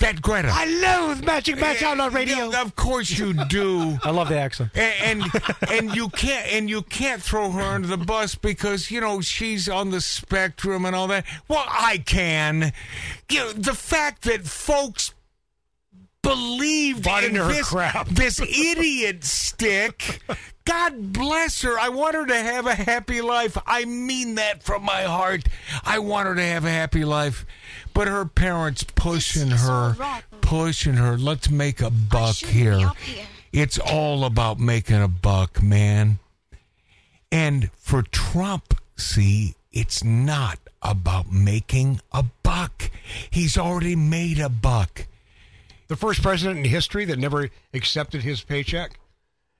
That 0.00 0.20
Greta. 0.20 0.48
I 0.52 0.64
loathe 0.66 1.24
Magic 1.24 1.58
Matt 1.58 1.80
Outlaw 1.82 2.08
Radio. 2.12 2.50
Yeah, 2.50 2.62
Of 2.62 2.74
course 2.74 3.16
you 3.16 3.32
do. 3.46 3.96
I 4.02 4.10
love 4.10 4.28
the 4.28 4.36
accent. 4.38 4.70
and 4.74 5.22
and, 5.22 5.42
and 5.70 5.94
you 5.96 6.08
can't 6.08 6.52
and 6.52 6.68
you 6.68 6.82
can't 6.82 7.22
throw 7.22 7.50
her 7.52 7.60
under 7.62 7.86
the 7.86 7.96
bus 7.96 8.34
because 8.34 8.90
you 8.90 9.00
know 9.00 9.20
she's 9.20 9.68
on 9.68 9.90
the 9.90 10.00
spectrum 10.00 10.84
and 10.84 10.96
all 10.96 11.06
that. 11.06 11.24
Well, 11.46 11.64
I 11.68 11.98
can. 11.98 12.72
You 13.30 13.38
know, 13.38 13.52
the 13.52 13.74
fact 13.74 14.22
that 14.22 14.44
folks 14.44 15.14
believed 16.22 17.04
Bought 17.04 17.24
in 17.24 17.34
her 17.36 17.46
this, 17.46 17.68
crap. 17.68 18.08
this 18.10 18.40
idiot 18.40 19.24
stick. 19.24 20.20
God 20.64 21.12
bless 21.12 21.60
her. 21.62 21.78
I 21.78 21.90
want 21.90 22.14
her 22.14 22.24
to 22.26 22.36
have 22.36 22.66
a 22.66 22.74
happy 22.74 23.20
life. 23.20 23.56
I 23.66 23.84
mean 23.84 24.36
that 24.36 24.62
from 24.62 24.82
my 24.82 25.02
heart. 25.02 25.44
I 25.84 25.98
want 25.98 26.26
her 26.26 26.34
to 26.34 26.42
have 26.42 26.64
a 26.64 26.70
happy 26.70 27.04
life. 27.04 27.44
But 27.94 28.08
her 28.08 28.24
parents 28.24 28.82
pushing 28.82 29.50
her, 29.50 29.96
pushing 30.40 30.94
her. 30.94 31.16
Let's 31.16 31.48
make 31.48 31.80
a 31.80 31.90
buck 31.90 32.36
here. 32.36 32.90
here. 33.04 33.26
It's 33.52 33.78
all 33.78 34.24
about 34.24 34.58
making 34.58 35.00
a 35.00 35.08
buck, 35.08 35.62
man. 35.62 36.18
And 37.30 37.70
for 37.76 38.02
Trump, 38.02 38.74
see, 38.96 39.54
it's 39.72 40.02
not 40.02 40.58
about 40.82 41.32
making 41.32 42.00
a 42.12 42.24
buck. 42.42 42.90
He's 43.30 43.56
already 43.56 43.96
made 43.96 44.38
a 44.40 44.48
buck. 44.48 45.06
The 45.88 45.96
first 45.96 46.22
president 46.22 46.58
in 46.58 46.64
history 46.64 47.04
that 47.04 47.18
never 47.18 47.50
accepted 47.72 48.22
his 48.22 48.40
paycheck. 48.40 48.98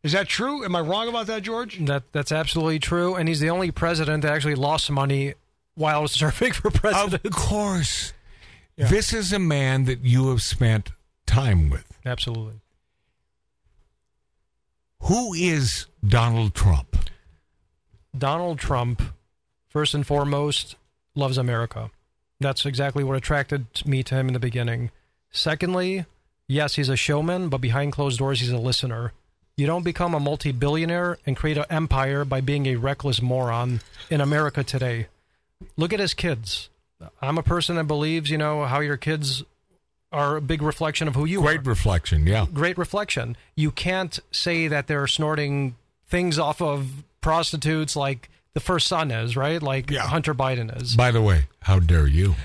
Is 0.02 0.12
that 0.12 0.28
true? 0.28 0.64
Am 0.64 0.76
I 0.76 0.80
wrong 0.80 1.08
about 1.08 1.26
that, 1.28 1.42
George? 1.42 1.78
That 1.86 2.02
that's 2.12 2.32
absolutely 2.32 2.78
true, 2.78 3.14
and 3.14 3.28
he's 3.28 3.40
the 3.40 3.50
only 3.50 3.70
president 3.70 4.22
that 4.22 4.32
actually 4.32 4.54
lost 4.54 4.90
money 4.90 5.34
while 5.74 6.06
serving 6.08 6.52
for 6.52 6.70
president. 6.70 7.14
Of 7.14 7.32
president. 7.32 8.13
Course. 8.76 8.90
This 8.90 9.12
is 9.12 9.32
a 9.32 9.38
man 9.38 9.84
that 9.84 10.00
you 10.00 10.28
have 10.28 10.42
spent 10.42 10.90
time 11.26 11.70
with. 11.70 11.98
Absolutely. 12.04 12.60
Who 15.02 15.34
is 15.34 15.86
Donald 16.06 16.54
Trump? 16.54 16.96
Donald 18.16 18.58
Trump, 18.58 19.02
first 19.68 19.94
and 19.94 20.06
foremost, 20.06 20.76
loves 21.14 21.36
America. 21.36 21.90
That's 22.40 22.64
exactly 22.64 23.04
what 23.04 23.16
attracted 23.16 23.66
me 23.86 24.02
to 24.04 24.14
him 24.14 24.28
in 24.28 24.34
the 24.34 24.40
beginning. 24.40 24.90
Secondly, 25.30 26.06
yes, 26.48 26.76
he's 26.76 26.88
a 26.88 26.96
showman, 26.96 27.48
but 27.48 27.58
behind 27.58 27.92
closed 27.92 28.18
doors, 28.18 28.40
he's 28.40 28.50
a 28.50 28.58
listener. 28.58 29.12
You 29.56 29.66
don't 29.66 29.84
become 29.84 30.14
a 30.14 30.20
multi 30.20 30.52
billionaire 30.52 31.18
and 31.26 31.36
create 31.36 31.58
an 31.58 31.66
empire 31.70 32.24
by 32.24 32.40
being 32.40 32.66
a 32.66 32.76
reckless 32.76 33.22
moron 33.22 33.80
in 34.10 34.20
America 34.20 34.64
today. 34.64 35.06
Look 35.76 35.92
at 35.92 36.00
his 36.00 36.14
kids. 36.14 36.70
I'm 37.20 37.38
a 37.38 37.42
person 37.42 37.76
that 37.76 37.84
believes, 37.84 38.30
you 38.30 38.38
know, 38.38 38.64
how 38.64 38.80
your 38.80 38.96
kids 38.96 39.42
are 40.12 40.36
a 40.36 40.40
big 40.40 40.62
reflection 40.62 41.08
of 41.08 41.14
who 41.14 41.24
you 41.24 41.40
are 41.40 41.42
Great 41.42 41.66
reflection, 41.66 42.26
yeah. 42.26 42.46
great 42.52 42.78
reflection. 42.78 43.36
You 43.56 43.70
can't 43.72 44.18
say 44.30 44.68
that 44.68 44.86
they're 44.86 45.06
snorting 45.08 45.74
things 46.06 46.38
off 46.38 46.62
of 46.62 47.02
prostitutes 47.20 47.96
like 47.96 48.30
the 48.52 48.60
first 48.60 48.86
son 48.86 49.10
is, 49.10 49.36
right? 49.36 49.60
Like 49.60 49.90
Yeah. 49.90 50.02
Hunter 50.02 50.34
Biden 50.34 50.80
is. 50.80 50.94
By 50.94 51.10
the 51.10 51.20
way, 51.20 51.46
how 51.60 51.80
dare 51.80 52.06
you? 52.06 52.36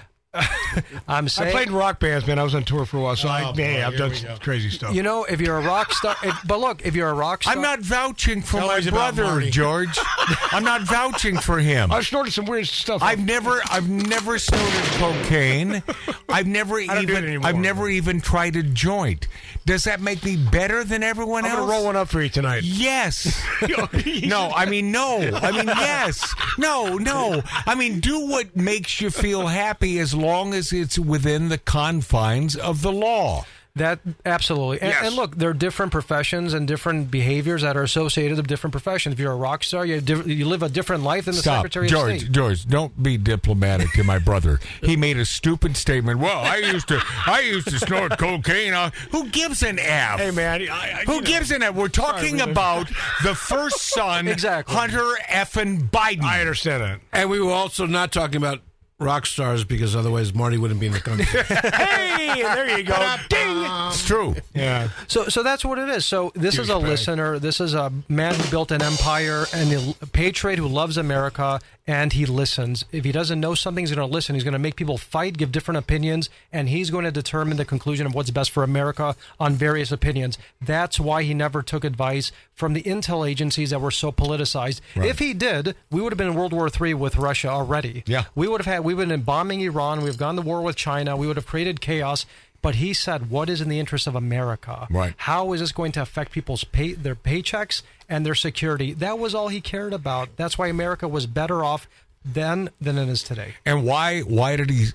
I'm 1.07 1.27
I 1.37 1.51
played 1.51 1.71
rock 1.71 1.99
bands, 1.99 2.25
man. 2.27 2.39
I 2.39 2.43
was 2.43 2.55
on 2.55 2.63
tour 2.63 2.85
for 2.85 2.97
a 2.97 3.01
while, 3.01 3.15
so 3.15 3.27
I, 3.29 3.43
Oh, 3.49 3.53
yeah, 3.55 3.81
boy, 3.81 3.87
I've 3.87 3.97
done 3.97 4.11
go. 4.23 4.37
crazy 4.39 4.69
stuff. 4.69 4.93
you 4.93 5.03
know, 5.03 5.23
if 5.25 5.39
you're 5.41 5.57
a 5.57 5.61
rock 5.65 5.93
star, 5.93 6.15
if, 6.23 6.35
but 6.45 6.59
look, 6.59 6.85
if 6.85 6.95
you're 6.95 7.09
a 7.09 7.13
rock 7.13 7.43
star, 7.43 7.53
I'm 7.55 7.61
not 7.61 7.79
vouching 7.79 8.41
for 8.41 8.59
my 8.61 8.81
brother, 8.81 9.41
George. 9.41 9.97
I'm 10.51 10.63
not 10.63 10.81
vouching 10.81 11.37
for 11.37 11.59
him. 11.59 11.91
I've 11.91 12.05
snorted 12.05 12.31
some 12.33 12.45
weird 12.45 12.67
stuff. 12.67 13.01
I've 13.01 13.23
never 13.25 13.61
I've 13.69 13.89
never 13.89 14.37
snorted 14.39 14.83
cocaine. 14.99 15.83
I've 16.27 16.47
never 16.47 16.83
don't 16.85 17.05
do 17.07 17.15
it 17.15 17.23
even. 17.23 17.45
I've 17.45 17.55
never 17.57 17.89
even 17.89 18.21
tried 18.21 18.55
a 18.55 18.63
joint. 18.63 19.27
Does 19.65 19.83
that 19.85 20.01
make 20.01 20.23
me 20.23 20.35
better 20.37 20.83
than 20.83 21.03
everyone 21.03 21.45
I'm 21.45 21.51
else? 21.51 21.59
gonna 21.61 21.71
roll 21.71 21.85
one 21.85 21.95
up 21.95 22.09
for 22.09 22.21
you 22.21 22.29
tonight. 22.29 22.63
Yes. 22.63 23.39
no, 24.25 24.49
I 24.55 24.65
mean 24.65 24.91
no. 24.91 25.17
I 25.33 25.51
mean 25.51 25.67
yes. 25.67 26.33
No, 26.57 26.97
no. 26.97 27.41
I 27.65 27.75
mean 27.75 27.99
do 27.99 28.27
what 28.27 28.55
makes 28.55 28.99
you 28.99 29.09
feel 29.09 29.47
happy 29.47 29.99
as 29.99 30.13
long 30.13 30.53
as 30.53 30.58
it's 30.73 30.99
within 30.99 31.49
the 31.49 31.57
confines 31.57 32.55
of 32.55 32.81
the 32.81 32.91
law. 32.91 33.45
that 33.75 33.99
absolutely. 34.25 34.81
And, 34.81 34.89
Yes. 34.89 35.05
and 35.07 35.15
look, 35.15 35.37
there 35.37 35.51
are 35.51 35.53
different 35.53 35.91
professions 35.93 36.53
and 36.53 36.67
different 36.67 37.09
behaviors 37.09 37.61
that 37.61 37.77
are 37.77 37.83
associated 37.83 38.35
with 38.35 38.45
different 38.47 38.73
professions. 38.73 39.13
If 39.13 39.19
you're 39.19 39.31
a 39.31 39.35
rock 39.37 39.63
star, 39.63 39.85
you 39.85 40.01
diff- 40.01 40.27
you 40.27 40.45
live 40.47 40.63
a 40.63 40.69
different 40.69 41.03
life 41.03 41.25
than 41.25 41.35
the 41.35 41.41
Stop, 41.41 41.57
Secretary 41.59 41.87
George. 41.87 42.13
of 42.15 42.19
State. 42.21 42.31
George, 42.33 42.65
don't 42.67 43.01
be 43.01 43.15
diplomatic 43.15 43.89
to 43.93 44.03
my 44.03 44.19
brother. 44.19 44.59
He 44.83 44.97
made 44.97 45.17
a 45.17 45.23
stupid 45.23 45.77
statement. 45.77 46.19
Well, 46.19 46.39
I 46.39 46.57
used 46.57 46.89
to, 46.89 47.01
I 47.25 47.39
used 47.41 47.69
to 47.69 47.79
snort 47.79 48.17
cocaine. 48.17 48.73
Uh, 48.73 48.89
who 49.11 49.29
gives 49.29 49.63
an 49.63 49.79
F? 49.79 50.19
Hey, 50.19 50.31
man. 50.31 50.61
I, 50.63 50.73
I, 50.73 51.03
Who 51.05 51.17
know. 51.17 51.21
gives 51.21 51.49
an 51.51 51.63
F? 51.63 51.73
We're 51.75 51.87
talking 51.87 52.37
brother. 52.37 52.51
about 52.51 52.87
the 53.23 53.35
first 53.35 53.77
son, 53.93 54.27
Exactly. 54.39 54.75
Hunter 54.75 55.05
effing 55.29 55.89
Biden. 55.89 56.23
I 56.23 56.41
understand 56.41 56.83
that. 56.83 56.99
And 57.13 57.29
we 57.29 57.39
were 57.39 57.53
also 57.53 57.85
not 57.85 58.11
talking 58.11 58.37
about 58.37 58.59
rock 58.99 59.25
stars 59.25 59.63
because 59.63 59.95
otherwise 59.95 60.33
Marty 60.33 60.57
wouldn't 60.57 60.79
be 60.79 60.87
in 60.87 60.91
the 60.93 60.99
country. 60.99 61.25
hey, 61.73 62.41
there 62.41 62.77
you 62.77 62.83
go. 62.83 63.15
Ding. 63.29 63.63
It's 63.87 64.05
true. 64.05 64.35
Yeah. 64.53 64.89
So, 65.07 65.25
so 65.25 65.41
that's 65.43 65.63
what 65.65 65.79
it 65.79 65.89
is. 65.89 66.05
So, 66.05 66.31
this 66.35 66.57
is 66.57 66.69
a 66.69 66.73
Douchebag. 66.73 66.81
listener. 66.83 67.39
This 67.39 67.59
is 67.59 67.73
a 67.73 67.91
man 68.07 68.35
who 68.35 68.49
built 68.49 68.71
an 68.71 68.81
empire 68.81 69.45
and 69.53 69.95
a 70.01 70.05
patriot 70.07 70.59
who 70.59 70.67
loves 70.67 70.97
America, 70.97 71.59
and 71.87 72.13
he 72.13 72.25
listens. 72.25 72.85
If 72.91 73.05
he 73.05 73.11
doesn't 73.11 73.39
know 73.39 73.55
something, 73.55 73.83
he's 73.83 73.93
going 73.95 74.07
to 74.07 74.13
listen. 74.13 74.35
He's 74.35 74.43
going 74.43 74.53
to 74.53 74.59
make 74.59 74.75
people 74.75 74.97
fight, 74.97 75.37
give 75.37 75.51
different 75.51 75.77
opinions, 75.79 76.29
and 76.51 76.69
he's 76.69 76.89
going 76.91 77.05
to 77.05 77.11
determine 77.11 77.57
the 77.57 77.65
conclusion 77.65 78.05
of 78.05 78.13
what's 78.13 78.29
best 78.31 78.51
for 78.51 78.63
America 78.63 79.15
on 79.39 79.53
various 79.55 79.91
opinions. 79.91 80.37
That's 80.61 80.99
why 80.99 81.23
he 81.23 81.33
never 81.33 81.63
took 81.63 81.83
advice 81.83 82.31
from 82.53 82.73
the 82.73 82.83
intel 82.83 83.27
agencies 83.27 83.69
that 83.71 83.79
were 83.81 83.91
so 83.91 84.11
politicized. 84.11 84.81
If 84.95 85.19
he 85.19 85.33
did, 85.33 85.75
we 85.89 86.01
would 86.01 86.11
have 86.11 86.17
been 86.17 86.27
in 86.27 86.35
World 86.35 86.53
War 86.53 86.69
III 86.69 86.93
with 86.95 87.15
Russia 87.15 87.47
already. 87.47 88.03
Yeah. 88.05 88.25
we 88.35 88.47
would 88.47 88.61
have 88.61 88.71
had. 88.73 88.88
We 88.89 88.95
would 88.95 89.07
have 89.07 89.19
been 89.19 89.23
bombing 89.23 89.61
Iran. 89.61 90.01
We've 90.01 90.17
gone 90.17 90.35
to 90.37 90.41
war 90.41 90.63
with 90.63 90.75
China. 90.75 91.15
We 91.15 91.27
would 91.27 91.35
have 91.35 91.45
created 91.45 91.79
chaos. 91.79 92.25
But 92.63 92.73
he 92.75 92.91
said, 92.95 93.29
"What 93.29 93.47
is 93.47 93.61
in 93.61 93.69
the 93.69 93.79
interest 93.79 94.07
of 94.07 94.15
America? 94.15 94.87
Right. 94.89 95.13
How 95.15 95.53
is 95.53 95.59
this 95.59 95.71
going 95.71 95.91
to 95.91 96.01
affect 96.01 96.31
people's 96.31 96.63
pay, 96.63 96.93
their 96.93 97.13
paychecks 97.13 97.83
and 98.09 98.25
their 98.25 98.33
security? 98.33 98.93
That 98.93 99.19
was 99.19 99.35
all 99.35 99.49
he 99.49 99.61
cared 99.61 99.93
about. 99.93 100.35
That's 100.37 100.57
why 100.57 100.69
America 100.69 101.07
was 101.07 101.27
better 101.27 101.63
off 101.63 101.87
then 102.25 102.71
than 102.81 102.97
it 102.97 103.07
is 103.09 103.21
today. 103.21 103.53
And 103.63 103.85
why? 103.85 104.21
Why 104.21 104.55
did 104.55 104.71
he 104.71 104.87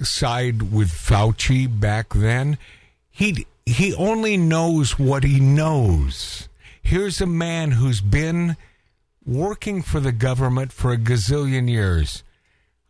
side 0.00 0.72
with 0.72 0.88
Fauci 0.88 1.68
back 1.78 2.14
then? 2.14 2.56
He 3.10 3.46
he 3.66 3.94
only 3.96 4.38
knows 4.38 4.98
what 4.98 5.24
he 5.24 5.40
knows. 5.40 6.48
Here's 6.80 7.20
a 7.20 7.26
man 7.26 7.72
who's 7.72 8.00
been 8.00 8.56
working 9.26 9.82
for 9.82 10.00
the 10.00 10.10
government 10.10 10.72
for 10.72 10.90
a 10.90 10.96
gazillion 10.96 11.68
years. 11.68 12.22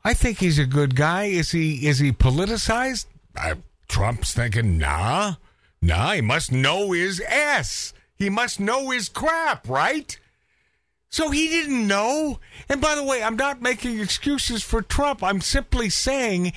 I 0.04 0.14
think 0.14 0.38
he's 0.38 0.58
a 0.58 0.66
good 0.66 0.96
guy. 0.96 1.24
Is 1.24 1.52
he? 1.52 1.86
Is 1.86 1.98
he 1.98 2.12
politicized? 2.12 3.06
I, 3.36 3.54
Trump's 3.88 4.34
thinking, 4.34 4.78
nah, 4.78 5.34
nah. 5.80 6.12
He 6.12 6.20
must 6.20 6.50
know 6.50 6.92
his 6.92 7.20
ass. 7.20 7.92
He 8.16 8.28
must 8.30 8.60
know 8.60 8.90
his 8.90 9.08
crap, 9.08 9.68
right? 9.68 10.18
So 11.08 11.30
he 11.30 11.48
didn't 11.48 11.86
know. 11.86 12.40
And 12.68 12.80
by 12.80 12.94
the 12.94 13.04
way, 13.04 13.22
I'm 13.22 13.36
not 13.36 13.60
making 13.60 14.00
excuses 14.00 14.62
for 14.62 14.80
Trump. 14.80 15.22
I'm 15.22 15.42
simply 15.42 15.90
saying 15.90 16.52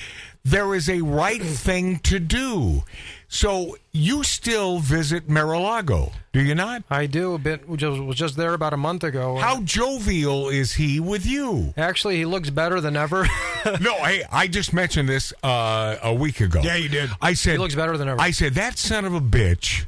there 0.45 0.73
is 0.73 0.89
a 0.89 1.01
right 1.01 1.41
thing 1.41 1.99
to 1.99 2.19
do. 2.19 2.83
So 3.27 3.77
you 3.91 4.23
still 4.23 4.79
visit 4.79 5.27
Mar-a-Lago, 5.27 6.11
do 6.31 6.41
you 6.41 6.55
not? 6.55 6.83
I 6.89 7.05
do 7.05 7.33
a 7.33 7.37
bit. 7.37 7.67
Was 7.67 7.79
just, 7.79 8.01
was 8.01 8.15
just 8.15 8.37
there 8.37 8.53
about 8.53 8.73
a 8.73 8.77
month 8.77 9.03
ago. 9.03 9.37
How 9.37 9.61
jovial 9.61 10.49
is 10.49 10.73
he 10.73 10.99
with 10.99 11.25
you? 11.25 11.73
Actually, 11.77 12.17
he 12.17 12.25
looks 12.25 12.49
better 12.49 12.79
than 12.79 12.95
ever. 12.95 13.23
no, 13.81 13.95
hey, 14.03 14.23
I 14.31 14.47
just 14.47 14.73
mentioned 14.73 15.09
this 15.09 15.33
uh, 15.43 15.97
a 16.03 16.13
week 16.13 16.41
ago. 16.41 16.61
Yeah, 16.63 16.75
you 16.75 16.89
did. 16.89 17.09
I 17.21 17.33
said 17.33 17.53
He 17.53 17.57
looks 17.57 17.75
better 17.75 17.97
than 17.97 18.07
ever. 18.07 18.21
I 18.21 18.31
said 18.31 18.53
that 18.53 18.77
son 18.77 19.05
of 19.05 19.13
a 19.13 19.21
bitch 19.21 19.85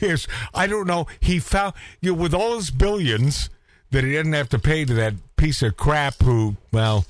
is. 0.00 0.26
I 0.54 0.66
don't 0.66 0.86
know. 0.86 1.06
He 1.20 1.38
found 1.38 1.74
you 2.00 2.12
know, 2.12 2.20
with 2.20 2.34
all 2.34 2.56
his 2.56 2.70
billions 2.70 3.50
that 3.90 4.04
he 4.04 4.10
didn't 4.10 4.32
have 4.32 4.48
to 4.50 4.58
pay 4.58 4.84
to 4.84 4.94
that 4.94 5.14
piece 5.36 5.62
of 5.62 5.76
crap 5.76 6.20
who 6.22 6.56
well 6.72 7.06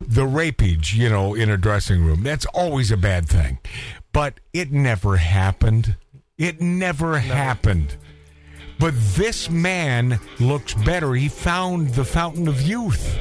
the 0.00 0.22
rapage 0.22 0.94
you 0.94 1.08
know 1.08 1.34
in 1.34 1.50
a 1.50 1.56
dressing 1.56 2.04
room. 2.04 2.22
That's 2.22 2.46
always 2.46 2.90
a 2.90 2.96
bad 2.96 3.28
thing. 3.28 3.58
But 4.12 4.40
it 4.52 4.70
never 4.70 5.16
happened. 5.16 5.96
It 6.38 6.60
never 6.60 7.18
happened. 7.18 7.96
But 8.78 8.94
this 9.14 9.48
man 9.48 10.18
looks 10.40 10.74
better. 10.74 11.14
He 11.14 11.28
found 11.28 11.90
the 11.90 12.04
fountain 12.04 12.48
of 12.48 12.60
youth. 12.62 13.18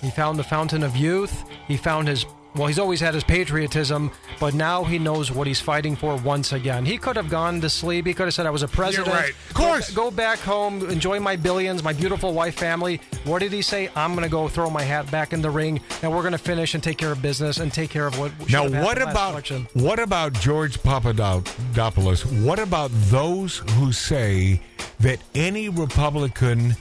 He 0.00 0.10
found 0.10 0.38
the 0.38 0.44
fountain 0.44 0.82
of 0.82 0.96
youth. 0.96 1.44
He 1.68 1.76
found 1.76 2.08
his. 2.08 2.26
Well, 2.56 2.68
he's 2.68 2.78
always 2.78 3.00
had 3.00 3.12
his 3.12 3.22
patriotism, 3.22 4.10
but 4.40 4.54
now 4.54 4.82
he 4.82 4.98
knows 4.98 5.30
what 5.30 5.46
he's 5.46 5.60
fighting 5.60 5.94
for 5.94 6.16
once 6.16 6.52
again. 6.52 6.86
He 6.86 6.96
could 6.96 7.16
have 7.16 7.28
gone 7.28 7.60
to 7.60 7.68
sleep. 7.68 8.06
He 8.06 8.14
could 8.14 8.26
have 8.26 8.34
said, 8.34 8.46
I 8.46 8.50
was 8.50 8.62
a 8.62 8.68
president. 8.68 9.08
You're 9.08 9.16
right. 9.16 9.34
Of 9.48 9.54
course. 9.54 9.90
Go, 9.90 10.10
go 10.10 10.10
back 10.10 10.38
home, 10.38 10.88
enjoy 10.88 11.20
my 11.20 11.36
billions, 11.36 11.82
my 11.82 11.92
beautiful 11.92 12.32
wife, 12.32 12.54
family. 12.54 13.00
What 13.24 13.40
did 13.40 13.52
he 13.52 13.60
say? 13.60 13.90
I'm 13.94 14.12
going 14.12 14.24
to 14.24 14.30
go 14.30 14.48
throw 14.48 14.70
my 14.70 14.82
hat 14.82 15.10
back 15.10 15.34
in 15.34 15.42
the 15.42 15.50
ring, 15.50 15.80
and 16.02 16.10
we're 16.10 16.22
going 16.22 16.32
to 16.32 16.38
finish 16.38 16.72
and 16.74 16.82
take 16.82 16.96
care 16.96 17.12
of 17.12 17.20
business 17.20 17.58
and 17.58 17.70
take 17.72 17.90
care 17.90 18.06
of 18.06 18.18
what. 18.18 18.32
should 18.40 18.52
Now, 18.52 18.82
what 18.82 19.00
about 19.02 19.32
election. 19.32 19.68
what 19.74 19.98
about 19.98 20.32
George 20.32 20.82
Papadopoulos? 20.82 22.24
What 22.24 22.58
about 22.58 22.90
those 23.10 23.58
who 23.72 23.92
say 23.92 24.62
that 25.00 25.20
any 25.34 25.68
Republican 25.68 26.74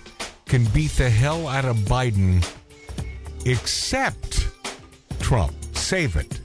can 0.46 0.64
beat 0.66 0.92
the 0.92 1.10
hell 1.10 1.50
out 1.50 1.66
of 1.66 1.76
Biden 1.80 2.48
except 3.46 4.48
Trump? 5.20 5.54
Save 5.86 6.16
it 6.16 6.40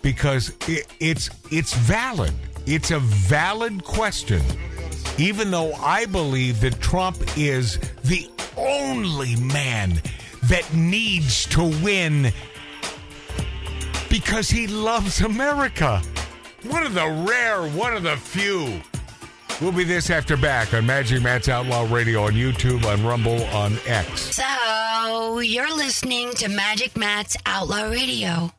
because 0.00 0.54
it, 0.66 0.86
it's 1.00 1.28
it's 1.50 1.74
valid. 1.74 2.32
It's 2.64 2.92
a 2.92 2.98
valid 2.98 3.84
question. 3.84 4.40
Even 5.18 5.50
though 5.50 5.74
I 5.74 6.06
believe 6.06 6.62
that 6.62 6.80
Trump 6.80 7.18
is 7.36 7.78
the 8.04 8.26
only 8.56 9.36
man 9.36 10.00
that 10.44 10.64
needs 10.72 11.44
to 11.48 11.64
win 11.84 12.32
because 14.08 14.48
he 14.48 14.66
loves 14.66 15.20
America. 15.20 16.00
One 16.62 16.86
of 16.86 16.94
the 16.94 17.26
rare, 17.28 17.68
one 17.68 17.94
of 17.94 18.02
the 18.02 18.16
few. 18.16 18.80
We'll 19.60 19.72
be 19.72 19.82
this 19.82 20.08
after 20.08 20.36
back 20.36 20.72
on 20.72 20.86
Magic 20.86 21.20
Matt's 21.20 21.48
Outlaw 21.48 21.86
Radio 21.92 22.22
on 22.24 22.32
YouTube, 22.34 22.84
on 22.84 23.04
Rumble, 23.04 23.42
on 23.46 23.76
X. 23.86 24.36
So, 24.36 25.40
you're 25.40 25.74
listening 25.76 26.30
to 26.34 26.48
Magic 26.48 26.96
Matt's 26.96 27.36
Outlaw 27.44 27.90
Radio. 27.90 28.52